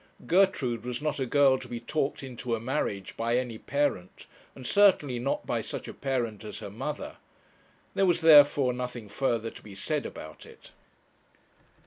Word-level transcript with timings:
Gertrude 0.25 0.83
was 0.83 0.99
not 0.99 1.19
a 1.19 1.27
girl 1.27 1.59
to 1.59 1.67
be 1.67 1.79
talked 1.79 2.23
into 2.23 2.55
a 2.55 2.59
marriage 2.59 3.15
by 3.15 3.37
any 3.37 3.59
parent, 3.59 4.25
and 4.55 4.65
certainly 4.65 5.19
not 5.19 5.45
by 5.45 5.61
such 5.61 5.87
a 5.87 5.93
parent 5.93 6.43
as 6.43 6.57
her 6.57 6.71
mother. 6.71 7.17
There 7.93 8.07
was, 8.07 8.21
therefore, 8.21 8.73
nothing 8.73 9.09
further 9.09 9.51
to 9.51 9.61
be 9.61 9.75
said 9.75 10.07
about 10.07 10.43
it. 10.47 10.71